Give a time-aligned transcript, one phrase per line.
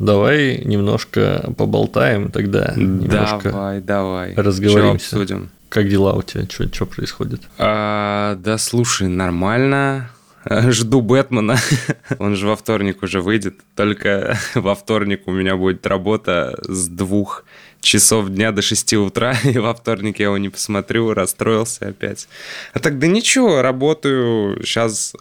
[0.00, 2.72] давай немножко поболтаем тогда.
[2.76, 4.34] Немножко Давай, давай.
[4.34, 5.10] разговоримся.
[5.10, 5.50] Чё обсудим?
[5.68, 6.46] Как дела у тебя?
[6.50, 7.42] Что происходит?
[7.58, 10.10] А, да слушай, нормально.
[10.50, 11.58] Жду Бэтмена.
[12.18, 13.54] Он же во вторник уже выйдет.
[13.76, 17.44] Только во вторник у меня будет работа с двух
[17.80, 22.28] часов дня до 6 утра, и во вторник я его не посмотрю, расстроился опять.
[22.72, 24.62] А так да ничего, работаю.
[24.64, 25.14] Сейчас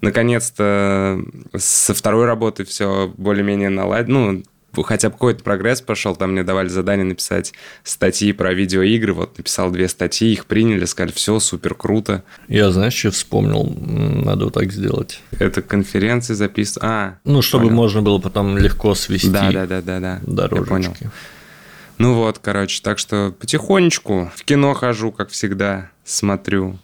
[0.00, 1.20] наконец-то
[1.56, 4.32] со второй работы все более-менее наладено.
[4.32, 6.14] Ну, хотя бы какой-то прогресс пошел.
[6.14, 7.52] Там мне давали задание написать
[7.82, 9.12] статьи про видеоигры.
[9.12, 12.22] Вот написал две статьи, их приняли, сказали, все, супер круто.
[12.48, 13.64] Я, знаешь, что вспомнил?
[13.64, 15.20] Надо вот так сделать.
[15.38, 16.84] Это конференции записывают.
[16.84, 17.76] А, Ну, чтобы Понял.
[17.76, 20.12] можно было потом легко свести да, да, да, да, да.
[20.14, 20.34] Я понял.
[20.36, 21.10] дорожечки.
[21.96, 26.78] Ну вот, короче, так что потихонечку в кино хожу, как всегда, смотрю.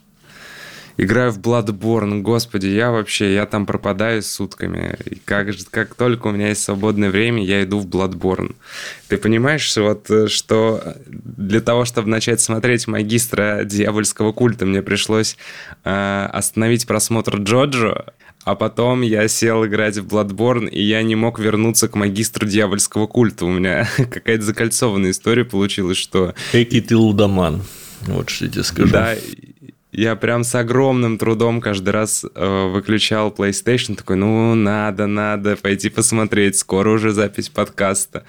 [0.96, 4.96] Играю в Bloodborne, господи, я вообще, я там пропадаю сутками.
[5.06, 8.54] И как, как только у меня есть свободное время, я иду в Bloodborne.
[9.08, 15.36] Ты понимаешь, вот, э, что для того, чтобы начать смотреть магистра дьявольского культа, мне пришлось
[15.82, 18.12] э, остановить просмотр Джоджо,
[18.44, 23.06] а потом я сел играть в Bloodborne, и я не мог вернуться к магистру дьявольского
[23.06, 23.46] культа.
[23.46, 27.62] У меня какая-то закольцованная история получилась, что Экий ты лудоман.
[28.02, 28.92] Вот что я тебе скажу.
[28.92, 29.14] да,
[29.94, 35.88] я прям с огромным трудом каждый раз э, выключал PlayStation, такой, ну, надо, надо пойти
[35.88, 38.24] посмотреть, скоро уже запись подкаста.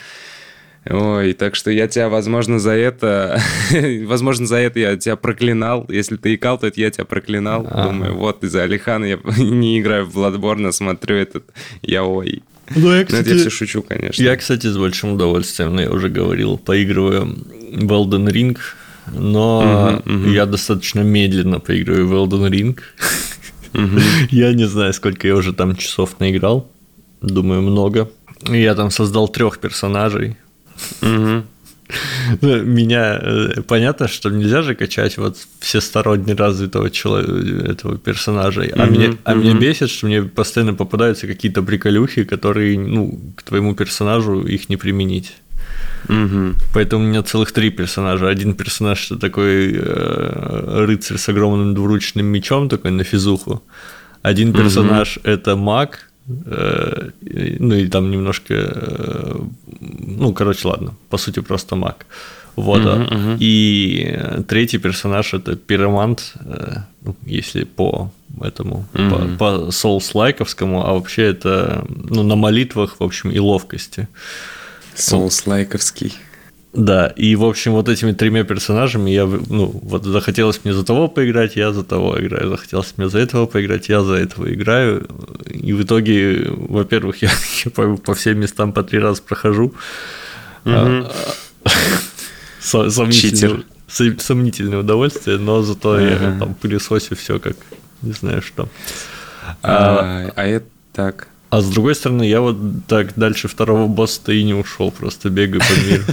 [0.88, 3.42] Ой, так что я тебя, возможно, за это...
[4.06, 5.88] возможно, за это я тебя проклинал.
[5.90, 7.66] Если ты икал, то это я тебя проклинал.
[7.68, 7.90] Ага.
[7.90, 11.46] Думаю, вот из-за Алихана я не играю в Bloodborne, а смотрю этот
[11.82, 12.44] яой.
[12.76, 14.22] Ну, я, Ну, это я все шучу, конечно.
[14.22, 18.58] Я, кстати, с большим удовольствием, но я уже говорил, поигрываю в Elden Ring,
[19.14, 20.34] но Мгм, мгм.
[20.34, 22.80] я достаточно медленно поигрываю в Elden Ring.
[23.74, 24.00] Мгм.
[24.32, 26.72] Я не знаю, сколько я уже там часов наиграл.
[27.22, 28.10] Думаю, много.
[28.48, 30.38] Я там создал трех персонажей.
[32.42, 38.68] Ну, Меня э, понятно, что нельзя же качать вот всесторонне развитого человека, этого персонажа.
[38.76, 39.60] А, Мгм, мне, а меня мгм.
[39.60, 45.34] бесит, что мне постоянно попадаются какие-то приколюхи, которые, ну, к твоему персонажу их не применить.
[46.08, 46.56] Мгм.
[46.74, 48.28] Поэтому у меня целых три персонажа.
[48.30, 53.62] Один персонаж это такой э, рыцарь с огромным двуручным мечом, такой на физуху.
[54.22, 57.10] Один персонаж это маг, э,
[57.60, 59.36] ну и там немножко, э,
[60.08, 62.06] ну короче, ладно, по сути просто маг.
[62.56, 62.82] Вот.
[62.82, 63.38] Мгм, мгм.
[63.40, 66.34] И э, третий персонаж это пиромант,
[67.04, 68.10] ну, если по
[68.42, 69.38] этому, Мгм.
[69.38, 74.08] по, по соус-лайковскому, а вообще это ну, на молитвах, в общем, и ловкости.
[74.96, 76.14] Соус-лайковский.
[76.74, 81.08] Да, и, в общем, вот этими тремя персонажами я, ну, вот захотелось мне за того
[81.08, 85.08] поиграть, я за того играю, захотелось мне за этого поиграть, я за этого играю,
[85.50, 87.32] и в итоге, во-первых, я,
[87.64, 89.74] я по, по всем местам по три раза прохожу.
[93.88, 97.56] Со- сомнительное, удовольствие, но зато я там пылесосю все как
[98.02, 98.68] не знаю что.
[99.62, 101.28] А, А, а это так.
[101.56, 105.62] А с другой стороны, я вот так дальше второго босса-то и не ушел, просто бегаю
[105.62, 106.04] по миру.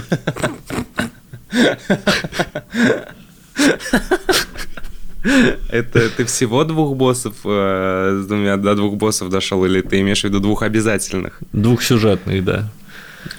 [5.69, 10.21] Это ты всего двух боссов, э, с двумя до двух боссов дошел, или ты имеешь
[10.21, 11.39] в виду двух обязательных?
[11.51, 12.71] Двух сюжетных, да.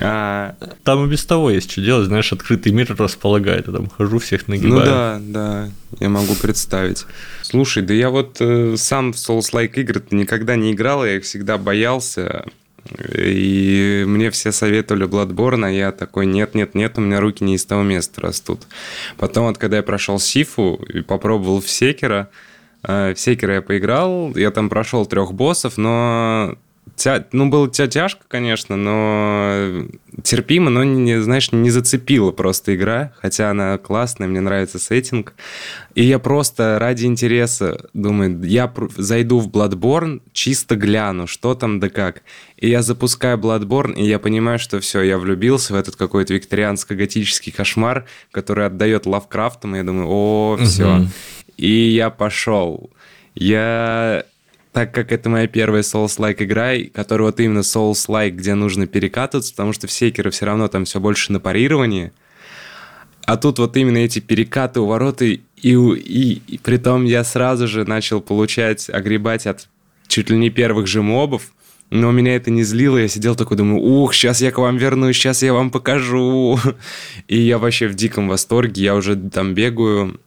[0.01, 4.19] А, Там и без того есть что делать, знаешь, открытый мир располагает, я там хожу,
[4.19, 4.85] всех ну нагибаю.
[4.85, 5.69] да, да,
[6.01, 7.07] я могу представить.
[7.55, 11.57] Слушай, да я вот э, сам в Souls-like игры никогда не играл, я их всегда
[11.57, 12.47] боялся.
[13.17, 17.85] И мне все советовали Bloodborne, а я такой, нет-нет-нет, у меня руки не из того
[17.85, 18.67] места растут.
[19.19, 22.29] Потом вот, когда я прошел Сифу и попробовал в Секера,
[22.83, 26.57] э, в Секера я поиграл, я там прошел трех боссов, но
[26.97, 29.87] тя- ну, было тя- тяжко, конечно, но
[30.23, 35.35] терпимо, но, не, знаешь, не зацепила просто игра, хотя она классная, мне нравится сеттинг.
[35.95, 41.89] И я просто ради интереса думаю, я зайду в Bloodborne, чисто гляну, что там да
[41.89, 42.23] как.
[42.57, 47.53] И я запускаю Bloodborne, и я понимаю, что все, я влюбился в этот какой-то викторианско-готический
[47.53, 50.97] кошмар, который отдает Лавкрафтом, и я думаю, о, все.
[50.97, 51.11] Мгм.
[51.57, 52.91] И я пошел.
[53.35, 54.25] Я
[54.75, 59.73] так как это моя первая Souls-like игра, которая вот именно Souls-like, где нужно перекатываться, потому
[59.73, 62.13] что в Секере все равно там все больше на парировании.
[63.25, 67.85] А тут вот именно эти перекаты, увороты, и, и, и при том я сразу же
[67.85, 69.69] начал получать, огребать от
[70.09, 71.53] чуть ли не первых же мобов,
[71.91, 75.17] но меня это не злило, я сидел такой, думаю, ух, сейчас я к вам вернусь,
[75.17, 76.59] сейчас я вам покажу.
[77.29, 80.21] И я вообще в диком восторге, я уже там бегаю.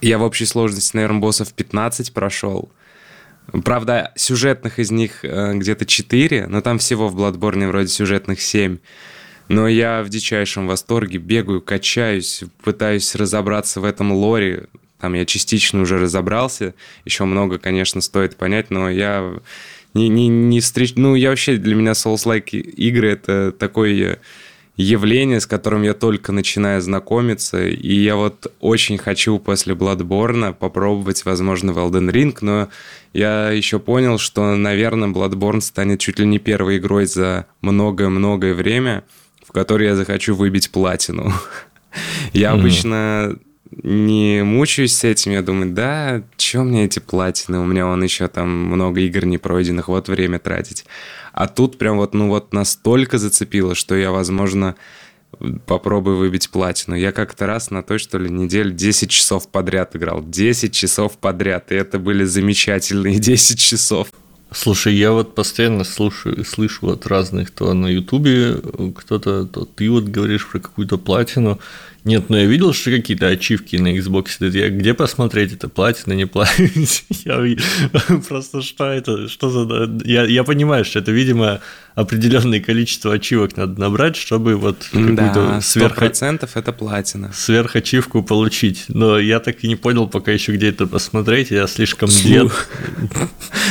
[0.00, 2.68] Я в общей сложности, наверное, боссов 15 прошел.
[3.64, 8.78] Правда, сюжетных из них э, где-то 4, но там всего в Bloodborne вроде сюжетных 7.
[9.48, 14.66] Но я в дичайшем восторге бегаю, качаюсь, пытаюсь разобраться в этом лоре.
[15.00, 16.74] Там я частично уже разобрался.
[17.04, 19.34] Еще много, конечно, стоит понять, но я
[19.92, 20.94] не, не, не встреч...
[20.96, 24.18] Ну, я вообще, для меня Souls-like игры— это такой
[24.76, 31.24] явление, с которым я только начинаю знакомиться, и я вот очень хочу после Bloodborne попробовать,
[31.24, 32.68] возможно, в Elden Ring, но
[33.12, 39.04] я еще понял, что, наверное, Bloodborne станет чуть ли не первой игрой за многое-многое время,
[39.46, 41.32] в которой я захочу выбить платину.
[42.32, 43.36] Я обычно
[43.82, 48.28] не мучаюсь с этим, я думаю, да, что мне эти платины, у меня он еще
[48.28, 50.84] там много игр не пройденных, вот время тратить.
[51.32, 54.76] А тут прям вот, ну вот настолько зацепило, что я, возможно,
[55.66, 56.96] попробую выбить платину.
[56.96, 60.22] Я как-то раз на той, что ли, неделю 10 часов подряд играл.
[60.22, 61.72] 10 часов подряд.
[61.72, 64.08] И это были замечательные 10 часов.
[64.54, 68.60] Слушай, я вот постоянно слушаю, слышу от разных, то на Ютубе
[68.96, 71.58] кто-то, то ты вот говоришь про какую-то платину.
[72.04, 74.46] Нет, но я видел, что какие-то ачивки на Xbox.
[74.56, 76.70] Я где посмотреть это, платина, не платина?
[77.24, 79.90] я просто что это, что за...
[80.04, 81.60] Я, я понимаю, что это, видимо,
[81.94, 86.02] определенное количество ачивок надо набрать, чтобы вот какую-то да, сверх...
[86.02, 87.32] это платина.
[87.32, 88.84] Сверхачивку получить.
[88.88, 92.50] Но я так и не понял пока еще, где это посмотреть, я слишком дед.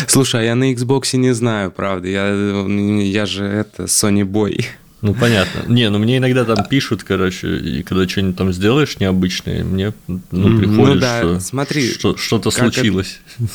[0.08, 2.08] Слушай, а я на Xbox не знаю, правда.
[2.08, 4.66] Я, я же это Sony Boy.
[5.04, 5.64] Ну, понятно.
[5.68, 10.58] Не, ну мне иногда там пишут, короче, и когда что-нибудь там сделаешь необычное, мне ну,
[10.58, 11.20] приходит, ну, да.
[11.20, 13.20] что, Смотри, что что-то случилось.
[13.38, 13.50] Это,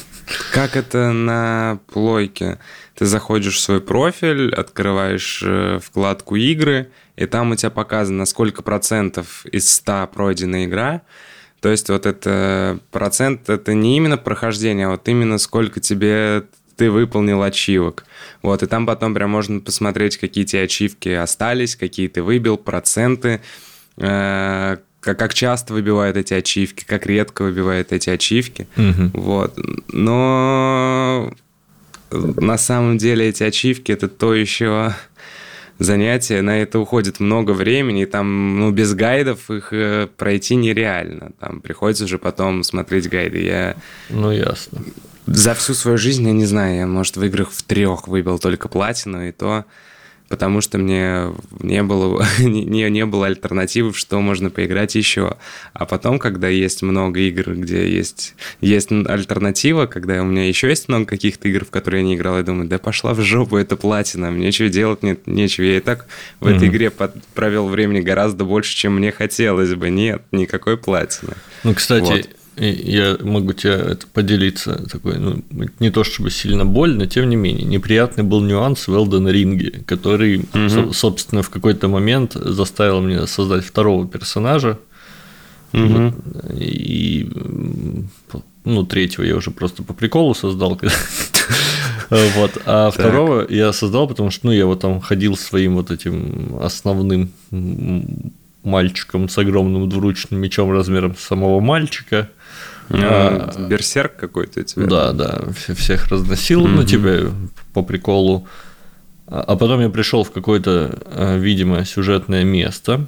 [0.52, 2.58] как это на плойке?
[2.94, 8.62] Ты заходишь в свой профиль, открываешь э, вкладку игры, и там у тебя показано, сколько
[8.62, 11.00] процентов из 100 пройдена игра.
[11.62, 16.44] То есть вот это процент, это не именно прохождение, а вот именно сколько тебе
[16.78, 18.04] ты выполнил ачивок.
[18.40, 23.40] Вот, и там потом прям можно посмотреть, какие те ачивки остались, какие ты выбил, проценты,
[23.96, 28.68] э, как, часто выбивают эти ачивки, как редко выбивают эти ачивки.
[28.76, 29.20] Угу.
[29.20, 29.58] Вот.
[29.88, 31.32] Но
[32.10, 34.94] на самом деле эти ачивки это то еще
[35.80, 41.32] занятие, на это уходит много времени, и там, ну, без гайдов их э, пройти нереально.
[41.40, 43.42] Там приходится уже потом смотреть гайды.
[43.42, 43.76] Я...
[44.10, 44.80] Ну, ясно
[45.34, 48.68] за всю свою жизнь, я не знаю, я, может, в играх в трех выбил только
[48.68, 49.64] платину, и то
[50.28, 55.36] потому что мне не было, не, не было альтернативы, в что можно поиграть еще.
[55.72, 60.88] А потом, когда есть много игр, где есть, есть альтернатива, когда у меня еще есть
[60.88, 63.76] много каких-то игр, в которые я не играл, я думаю, да пошла в жопу, это
[63.76, 65.64] платина, мне нечего делать, нет, нечего.
[65.64, 66.06] Я и так
[66.40, 66.56] в mm-hmm.
[66.56, 69.90] этой игре под, провел времени гораздо больше, чем мне хотелось бы.
[69.90, 71.32] Нет, никакой платины.
[71.64, 72.28] Ну, кстати, вот
[72.60, 75.42] я могу тебе это поделиться такой, ну,
[75.78, 80.38] не то чтобы сильно больно, тем не менее, неприятный был нюанс в Elden Ring, который,
[80.38, 80.68] угу.
[80.68, 84.78] со, собственно, в какой-то момент заставил меня создать второго персонажа.
[85.72, 86.14] Угу.
[86.58, 87.30] И
[88.64, 90.80] ну, третьего я уже просто по приколу создал.
[92.10, 92.62] Вот.
[92.64, 97.30] А второго я создал, потому что ну, я вот там ходил своим вот этим основным
[98.64, 102.30] мальчиком с огромным двуручным мечом размером самого мальчика.
[102.90, 104.86] А, берсерк какой-то тебя.
[104.86, 105.40] Да, да,
[105.74, 107.30] всех разносил, ну, тебе
[107.72, 108.46] по приколу.
[109.26, 113.06] А, а потом я пришел в какое-то, а, видимо, сюжетное место.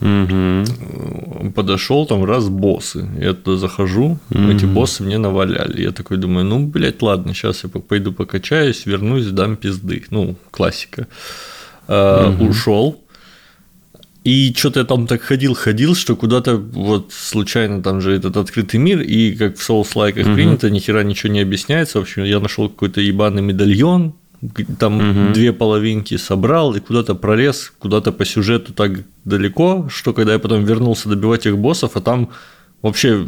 [0.00, 1.52] Угу.
[1.54, 3.08] Подошел там раз боссы.
[3.18, 4.50] Я туда захожу, угу.
[4.50, 5.82] эти боссы мне наваляли.
[5.82, 10.04] Я такой думаю, ну, блядь, ладно, сейчас я пойду покачаюсь, вернусь, дам пизды.
[10.10, 11.06] Ну, классика.
[11.88, 12.44] Угу.
[12.48, 13.00] Ушел
[14.26, 19.00] и что-то я там так ходил-ходил, что куда-то вот случайно там же этот открытый мир,
[19.00, 20.34] и как в Souls-лайках угу.
[20.34, 22.00] принято, ни хера ничего не объясняется.
[22.00, 24.14] В общем, я нашел какой-то ебаный медальон,
[24.80, 25.32] там угу.
[25.32, 30.64] две половинки собрал и куда-то пролез, куда-то по сюжету так далеко, что когда я потом
[30.64, 32.30] вернулся добивать их боссов, а там
[32.82, 33.24] вообще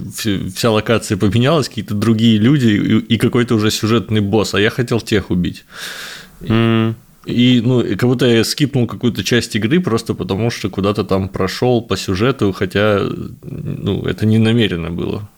[0.52, 2.70] вся локация поменялась, какие-то другие люди
[3.08, 5.64] и какой-то уже сюжетный босс, а я хотел тех убить.
[6.40, 6.96] Mm.
[7.28, 11.82] И, ну, как будто я скипнул какую-то часть игры просто потому, что куда-то там прошел
[11.82, 13.02] по сюжету, хотя,
[13.42, 15.28] ну, это не намеренно было.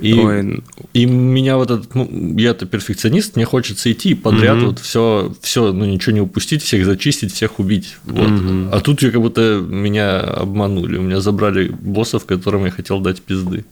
[0.00, 0.62] И, Ой.
[0.94, 4.66] и меня вот этот, ну, я-то перфекционист, мне хочется идти подряд угу.
[4.66, 7.96] вот все, все, ну ничего не упустить, всех зачистить, всех убить.
[8.04, 8.30] Вот.
[8.30, 8.70] Угу.
[8.72, 13.20] А тут я как будто меня обманули, у меня забрали боссов, которым я хотел дать
[13.20, 13.64] пизды.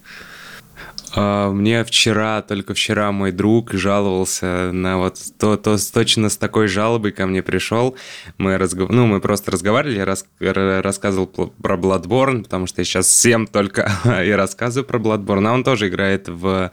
[1.14, 6.68] А, мне вчера, только вчера мой друг жаловался на вот то, то точно с такой
[6.68, 7.96] жалобой ко мне пришел.
[8.36, 8.90] Мы, разгов...
[8.90, 10.24] ну, мы просто разговаривали, я рас...
[10.38, 13.90] рассказывал про Bloodborne, потому что я сейчас всем только
[14.24, 15.48] и рассказываю про Bloodborne.
[15.48, 16.70] А он тоже играет в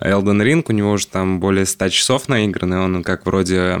[0.00, 3.80] Elden Ring, у него уже там более 100 часов наиграны, он как вроде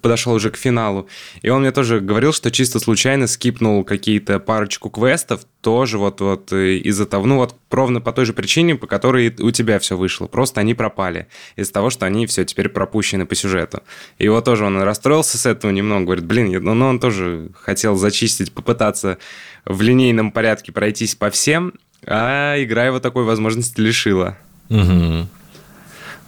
[0.00, 1.08] подошел уже к финалу.
[1.42, 6.52] И он мне тоже говорил, что чисто случайно скипнул какие-то парочку квестов, тоже вот, вот
[6.52, 10.26] из-за того, ну вот ровно по той же причине, по которой у тебя все вышло.
[10.26, 13.82] Просто они пропали из-за того, что они все теперь пропущены по сюжету.
[14.18, 17.96] И вот тоже он расстроился с этого немного, говорит, блин, ну, ну он тоже хотел
[17.96, 19.18] зачистить, попытаться
[19.64, 21.74] в линейном порядке пройтись по всем,
[22.06, 24.38] а игра его такой возможности лишила.
[24.70, 25.28] Угу.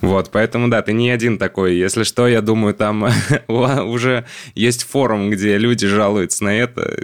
[0.00, 1.76] Вот, поэтому да, ты не один такой.
[1.76, 3.10] Если что, я думаю, там
[3.48, 6.98] уже есть форум, где люди жалуются на это.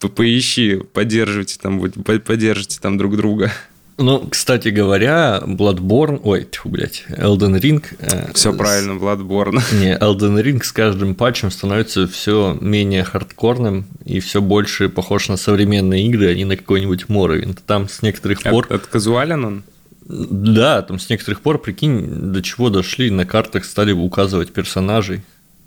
[0.14, 3.52] Поищи, поддерживайте там, поддержите там друг друга.
[4.00, 7.84] Ну, кстати говоря, Bloodborne, ой, тьфу, блядь, Elden Ring...
[7.98, 9.60] Э, все правильно, Bloodborne.
[9.80, 15.36] Не, Elden Ring с каждым патчем становится все менее хардкорным и все больше похож на
[15.36, 17.58] современные игры, а не на какой-нибудь Morrowind.
[17.66, 18.66] Там с некоторых пор...
[18.70, 19.62] Это казуален он?
[20.08, 25.22] Да, там с некоторых пор, прикинь, до чего дошли, на картах стали указывать персонажей.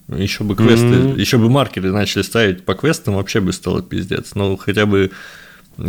[0.08, 1.20] Еще бы квесты, mm-hmm.
[1.20, 4.36] еще бы маркеры начали ставить по квестам, вообще бы стало пиздец.
[4.36, 5.12] Но хотя бы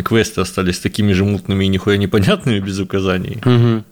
[0.04, 3.38] квесты остались такими же мутными и нихуя непонятными без указаний.
[3.42, 3.82] Mm-hmm.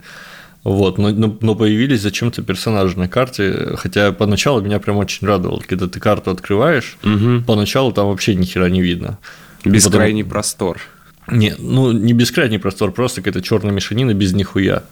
[0.63, 5.59] Вот, но, но, но появились зачем-то персонажи на карте, хотя поначалу меня прям очень радовало,
[5.67, 7.43] когда ты карту открываешь, угу.
[7.47, 9.17] поначалу там вообще ни хера не видно.
[9.65, 10.33] Бескрайний Потом...
[10.33, 10.81] простор.
[11.31, 14.83] Не, ну не бескрайний простор, просто какая-то черная мешанина без нихуя.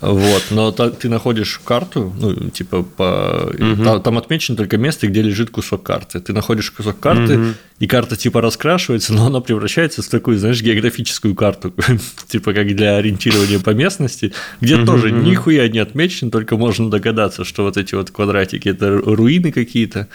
[0.00, 3.50] Вот, но ты находишь карту, ну, типа, по...
[3.58, 3.84] Угу.
[3.84, 6.20] Там, там отмечено только место, где лежит кусок карты.
[6.20, 7.46] Ты находишь кусок карты, угу.
[7.78, 11.72] и карта типа раскрашивается, но она превращается в такую, знаешь, географическую карту,
[12.28, 17.44] типа как для ориентирования по местности, где угу, тоже нихуя не отмечено, только можно догадаться,
[17.44, 20.08] что вот эти вот квадратики это руины какие-то.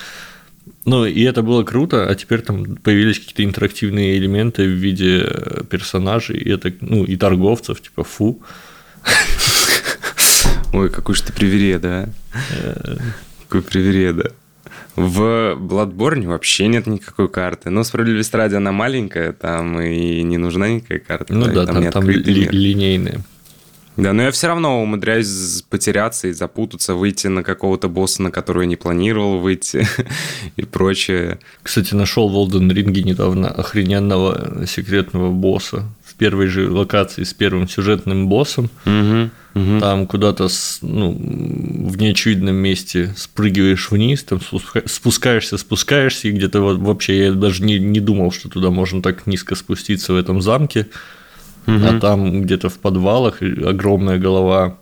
[0.86, 5.64] Ну, и это было круто, а теперь там появились какие-то интерактивные элементы в виде э,
[5.70, 8.42] персонажей, и это, ну, и торговцев, типа, фу.
[10.74, 12.98] Ой, какой же ты привереда, а?
[13.48, 14.34] Какой привереда.
[14.96, 17.70] В Bloodborne вообще нет никакой карты.
[17.70, 21.34] Но справедливость ради она маленькая, там и не нужна никакая карта.
[21.34, 23.22] Ну да, там, там, там ли, линейные.
[24.00, 28.62] Да, но я все равно умудряюсь потеряться и запутаться, выйти на какого-то босса, на которого
[28.62, 29.86] я не планировал выйти
[30.56, 31.40] и прочее.
[31.62, 37.68] Кстати, нашел в Олден Ринге недавно охрененного секретного босса в первой же локации с первым
[37.68, 38.70] сюжетным боссом.
[38.86, 39.80] Угу, угу.
[39.82, 40.48] Там куда-то
[40.82, 44.40] ну, в неочевидном месте спрыгиваешь вниз, там
[44.86, 49.28] спускаешься, спускаешься, и где-то вот вообще я даже не, не думал, что туда можно так
[49.28, 50.88] низко спуститься в этом замке
[51.78, 51.86] угу.
[51.86, 54.78] а там где-то в подвалах огромная голова.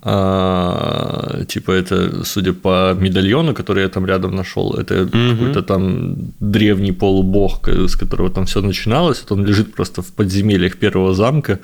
[0.00, 5.10] А, типа это, судя по медальону, который я там рядом нашел, это угу.
[5.10, 9.22] какой-то там древний полубог, с которого там все начиналось.
[9.22, 11.58] Вот он лежит просто в подземельях первого замка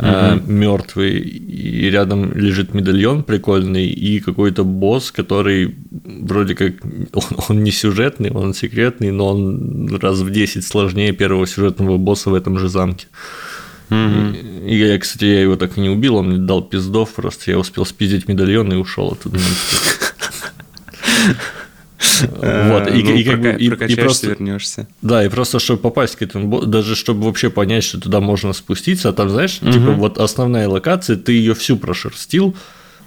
[0.00, 0.08] угу.
[0.08, 6.74] э, мертвый, и рядом лежит медальон прикольный, и какой-то босс, который вроде как
[7.12, 12.30] он, он не сюжетный, он секретный, но он раз в 10 сложнее первого сюжетного босса
[12.30, 13.06] в этом же замке.
[13.90, 14.66] Mm-hmm.
[14.66, 17.50] И, и я, кстати, я его так и не убил, он мне дал пиздов, просто
[17.50, 19.38] я успел спиздить медальон и ушел оттуда.
[22.26, 24.88] Вот, и, ну, и, как бы, и, и просто вернешься.
[25.02, 29.08] Да, и просто, чтобы попасть к этому, даже чтобы вообще понять, что туда можно спуститься,
[29.08, 29.72] а там, знаешь, угу.
[29.72, 32.56] типа вот основная локация, ты ее всю прошерстил,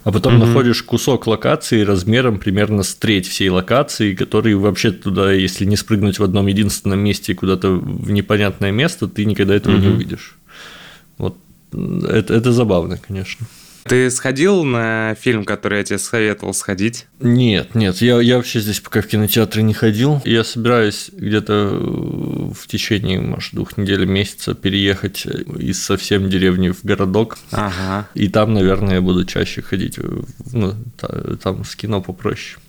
[0.04, 0.46] а потом угу.
[0.46, 6.20] находишь кусок локации размером примерно с треть всей локации, который вообще туда, если не спрыгнуть
[6.20, 9.82] в одном единственном месте куда-то в непонятное место, ты никогда этого угу.
[9.82, 10.38] не увидишь.
[11.18, 11.38] Вот
[11.72, 13.46] это, это забавно, конечно.
[13.84, 17.08] Ты сходил на фильм, который я тебе советовал сходить?
[17.20, 20.22] Нет, нет, я, я вообще здесь пока в кинотеатры не ходил.
[20.26, 21.70] Я собираюсь где-то
[22.54, 27.38] в течение, может, двух недель, месяца переехать из совсем деревни в городок.
[27.52, 28.08] Ага.
[28.14, 30.00] И там, наверное, я буду чаще ходить.
[30.52, 30.76] Ну,
[31.42, 32.60] там с кино попроще.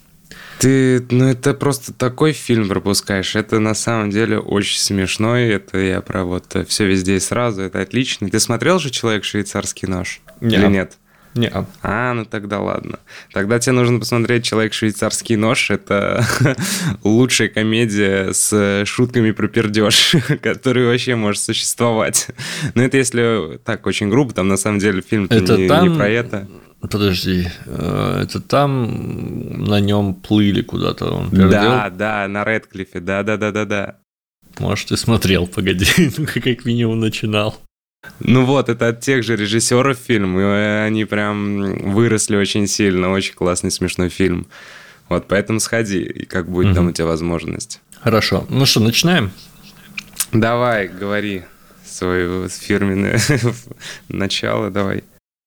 [0.58, 3.36] Ты, ну это просто такой фильм пропускаешь.
[3.36, 5.48] Это на самом деле очень смешной.
[5.48, 7.62] Это я про вот все везде и сразу.
[7.62, 8.28] Это отлично.
[8.28, 10.20] Ты смотрел же «Человек швейцарский нож»?
[10.40, 10.60] Нет.
[10.60, 10.98] Или нет?
[11.34, 11.50] Не.
[11.82, 12.98] А, ну тогда ладно.
[13.32, 15.70] Тогда тебе нужно посмотреть «Человек швейцарский нож».
[15.70, 16.24] Это
[17.04, 22.28] лучшая комедия с шутками про пердеж, который вообще может существовать.
[22.74, 25.88] Но это если так очень грубо, там на самом деле фильм не, там...
[25.88, 26.48] не про это.
[26.90, 31.50] Подожди, э, это там на нем плыли куда-то он пердел?
[31.50, 33.96] Да, да, на Редклифе, да, да, да, да, да.
[34.58, 35.86] Может, ты смотрел, погоди,
[36.18, 37.58] ну как минимум начинал.
[38.20, 43.34] Ну вот, это от тех же режиссеров фильм, и они прям выросли очень сильно, очень
[43.34, 44.46] классный, смешной фильм.
[45.08, 46.74] Вот, поэтому сходи, и как будет угу.
[46.74, 47.80] там у тебя возможность.
[48.00, 48.46] Хорошо.
[48.48, 49.30] Ну что, начинаем?
[50.32, 51.42] Давай, говори
[51.84, 53.20] свое фирменное
[54.08, 55.04] начало, давай.